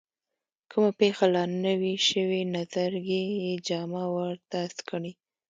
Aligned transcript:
کومه 0.71 0.91
پېښه 0.99 1.25
لا 1.33 1.43
نه 1.63 1.73
وي 1.81 1.95
شوې 2.09 2.41
نظرګي 2.55 3.23
یې 3.41 3.53
جامه 3.67 4.03
ورته 4.15 4.57
سکڼي. 4.75 5.11